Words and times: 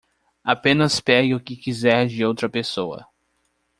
Apenas 0.43 0.99
pegue 0.99 1.35
o 1.35 1.39
que 1.39 1.55
quiser 1.55 2.07
de 2.07 2.25
outra 2.25 2.49
pessoa 2.49 3.07